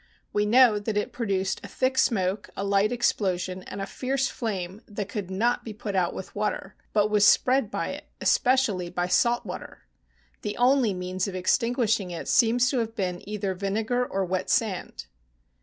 [0.33, 4.29] We know that it pro duced a thick smoke, a light explosion, and a fierce
[4.29, 8.89] flame that could not be put out with water, but was spread by it, especially
[8.89, 9.83] by salt water.
[10.41, 15.05] The only means of extinguishing it seems to have been either vinegar or wet sand.